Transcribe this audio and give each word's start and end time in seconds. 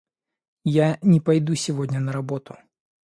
Я 0.65 0.97
не 1.03 1.21
пойду 1.21 1.53
сегодня 1.53 1.99
на 1.99 2.11
работу. 2.11 2.57